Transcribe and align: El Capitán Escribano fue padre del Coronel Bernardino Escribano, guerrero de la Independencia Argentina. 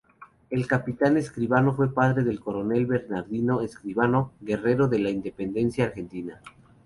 El 0.49 0.65
Capitán 0.65 1.15
Escribano 1.17 1.75
fue 1.75 1.93
padre 1.93 2.23
del 2.23 2.39
Coronel 2.39 2.87
Bernardino 2.87 3.61
Escribano, 3.61 4.33
guerrero 4.41 4.87
de 4.87 4.97
la 4.97 5.11
Independencia 5.11 5.85
Argentina. 5.85 6.41